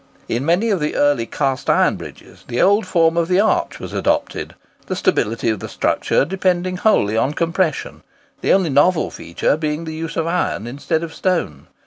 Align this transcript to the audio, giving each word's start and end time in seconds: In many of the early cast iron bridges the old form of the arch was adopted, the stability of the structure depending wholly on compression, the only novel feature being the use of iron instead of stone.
In 0.27 0.43
many 0.47 0.71
of 0.71 0.79
the 0.79 0.95
early 0.95 1.27
cast 1.27 1.69
iron 1.69 1.95
bridges 1.95 2.43
the 2.47 2.59
old 2.59 2.87
form 2.87 3.15
of 3.17 3.27
the 3.27 3.39
arch 3.39 3.79
was 3.79 3.93
adopted, 3.93 4.55
the 4.87 4.95
stability 4.95 5.47
of 5.49 5.59
the 5.59 5.69
structure 5.69 6.25
depending 6.25 6.77
wholly 6.77 7.15
on 7.15 7.33
compression, 7.35 8.01
the 8.41 8.51
only 8.51 8.71
novel 8.71 9.11
feature 9.11 9.55
being 9.55 9.85
the 9.85 9.93
use 9.93 10.17
of 10.17 10.25
iron 10.25 10.65
instead 10.65 11.03
of 11.03 11.13
stone. 11.13 11.67